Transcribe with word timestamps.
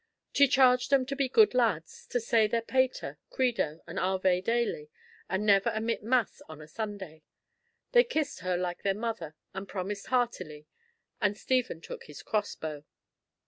She 0.33 0.47
charged 0.47 0.89
them 0.89 1.05
to 1.05 1.15
be 1.15 1.29
good 1.29 1.53
lads, 1.53 2.07
to 2.07 2.19
say 2.19 2.47
their 2.47 2.63
Pater, 2.63 3.19
Credo, 3.29 3.83
and 3.85 3.99
Ave 3.99 4.41
daily, 4.41 4.89
and 5.29 5.45
never 5.45 5.69
omit 5.69 6.01
Mass 6.01 6.41
on 6.49 6.59
a 6.59 6.67
Sunday. 6.67 7.21
They 7.91 8.03
kissed 8.03 8.39
her 8.39 8.57
like 8.57 8.81
their 8.81 8.95
mother 8.95 9.35
and 9.53 9.69
promised 9.69 10.07
heartily—and 10.07 11.37
Stephen 11.37 11.81
took 11.81 12.05
his 12.05 12.23
crossbow. 12.23 12.83